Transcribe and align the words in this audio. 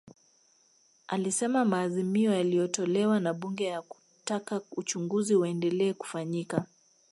Alisema 1.07 1.65
maazimio 1.65 2.33
yaliyotolewa 2.33 3.19
na 3.19 3.33
Bunge 3.33 3.63
ya 3.65 3.81
kutaka 3.81 4.61
uchunguzi 4.71 5.35
uendelee 5.35 5.93
kufanyika 5.93 6.65